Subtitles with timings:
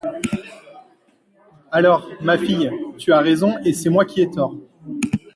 [1.71, 4.55] Alors, ma fille, tu as raison et c'est moi qui ai tort.